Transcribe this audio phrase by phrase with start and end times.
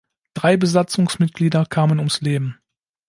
[0.33, 2.57] Drei Besatzungsmitglieder kamen ums Leben.